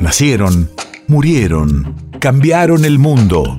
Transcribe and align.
Nacieron, 0.00 0.70
murieron, 1.08 1.94
cambiaron 2.20 2.86
el 2.86 2.98
mundo. 2.98 3.58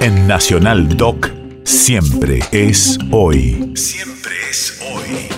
En 0.00 0.26
Nacional 0.26 0.98
Doc, 0.98 1.30
siempre 1.64 2.40
es 2.52 2.98
hoy. 3.10 3.72
Siempre 3.74 4.34
es 4.50 4.78
hoy. 4.92 5.28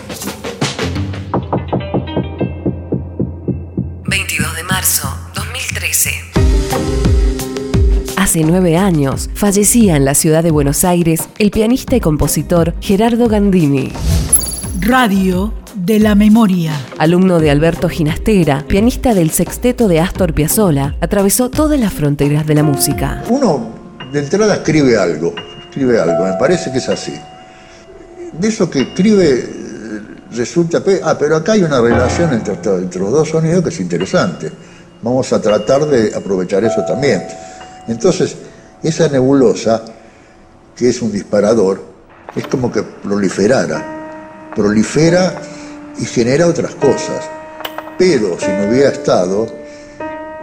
22 4.08 4.56
de 4.56 4.62
marzo 4.64 5.08
2013. 5.36 6.10
Hace 8.16 8.42
nueve 8.42 8.76
años 8.76 9.30
fallecía 9.34 9.94
en 9.94 10.04
la 10.04 10.16
ciudad 10.16 10.42
de 10.42 10.50
Buenos 10.50 10.82
Aires 10.82 11.28
el 11.38 11.52
pianista 11.52 11.94
y 11.94 12.00
compositor 12.00 12.74
Gerardo 12.80 13.28
Gandini. 13.28 13.92
Radio 14.80 15.54
de 15.78 15.98
la 16.00 16.14
memoria. 16.14 16.72
Alumno 16.98 17.38
de 17.38 17.50
Alberto 17.50 17.88
Ginastera, 17.88 18.64
pianista 18.66 19.14
del 19.14 19.30
sexteto 19.30 19.88
de 19.88 20.00
Astor 20.00 20.34
Piazzolla, 20.34 20.96
atravesó 21.00 21.50
todas 21.50 21.78
las 21.78 21.92
fronteras 21.92 22.46
de 22.46 22.54
la 22.54 22.62
música. 22.62 23.22
Uno 23.28 23.68
de 24.12 24.20
entrada 24.20 24.54
escribe 24.56 24.96
algo, 24.98 25.34
escribe 25.62 26.00
algo, 26.00 26.24
me 26.24 26.32
parece 26.34 26.72
que 26.72 26.78
es 26.78 26.88
así. 26.88 27.14
De 28.32 28.48
eso 28.48 28.68
que 28.68 28.80
escribe 28.82 29.38
eh, 29.38 30.00
resulta, 30.32 30.82
pe- 30.82 31.00
ah, 31.02 31.16
pero 31.18 31.36
acá 31.36 31.52
hay 31.52 31.62
una 31.62 31.80
relación 31.80 32.32
entre, 32.32 32.54
entre 32.54 33.00
los 33.00 33.10
dos 33.12 33.28
sonidos 33.28 33.62
que 33.62 33.70
es 33.70 33.80
interesante. 33.80 34.50
Vamos 35.02 35.32
a 35.32 35.40
tratar 35.40 35.86
de 35.86 36.14
aprovechar 36.14 36.64
eso 36.64 36.84
también. 36.84 37.22
Entonces, 37.86 38.36
esa 38.82 39.08
nebulosa, 39.08 39.82
que 40.76 40.88
es 40.88 41.00
un 41.02 41.12
disparador, 41.12 41.82
es 42.34 42.46
como 42.48 42.70
que 42.70 42.82
proliferara, 42.82 44.50
prolifera 44.54 45.40
y 45.98 46.04
genera 46.04 46.46
otras 46.46 46.74
cosas. 46.74 47.28
Pero 47.98 48.38
si 48.38 48.46
no 48.48 48.68
hubiera 48.70 48.90
estado, 48.90 49.46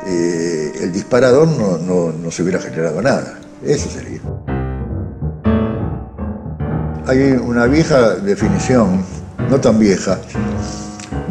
eh, 0.05 0.71
el 0.81 0.91
disparador 0.91 1.47
no, 1.47 1.77
no- 1.77 2.11
no 2.11 2.31
se 2.31 2.43
hubiera 2.43 2.59
generado 2.59 3.01
nada. 3.01 3.39
Eso 3.63 3.89
sería. 3.89 4.19
Hay 7.07 7.31
una 7.33 7.65
vieja 7.67 8.15
definición, 8.15 9.03
no 9.49 9.59
tan 9.61 9.77
vieja, 9.79 10.17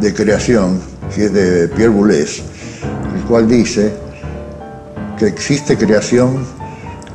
de 0.00 0.14
creación, 0.14 0.80
que 1.14 1.26
es 1.26 1.32
de 1.32 1.68
Pierre 1.68 1.88
Boulez, 1.92 2.42
el 3.14 3.22
cual 3.24 3.48
dice 3.48 3.92
que 5.18 5.26
existe 5.26 5.76
creación 5.76 6.44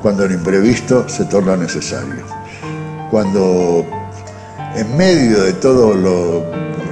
cuando 0.02 0.26
el 0.26 0.34
imprevisto 0.34 1.08
se 1.08 1.26
torna 1.26 1.56
necesario. 1.56 2.24
Cuando 3.12 3.86
en 4.76 4.98
medio 4.98 5.44
de 5.44 5.54
todo 5.54 5.94
lo, 5.94 6.44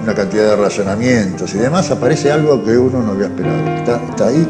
una 0.07 0.15
cantidad 0.15 0.51
de 0.51 0.55
razonamientos 0.55 1.53
y 1.53 1.57
demás 1.57 1.91
aparece 1.91 2.31
algo 2.31 2.63
que 2.63 2.77
uno 2.77 3.03
no 3.03 3.11
había 3.11 3.25
esperado. 3.27 3.75
Está, 3.75 4.01
está 4.09 4.27
ahí 4.27 4.47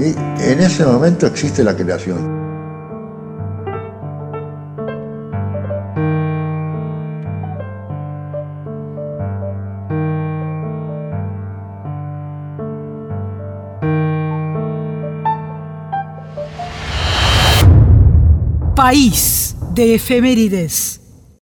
y 0.00 0.50
en 0.50 0.58
ese 0.58 0.84
momento 0.84 1.28
existe 1.28 1.62
la 1.62 1.76
creación. 1.76 2.40
País 18.74 19.54
de 19.72 19.94
efemérides. 19.94 20.99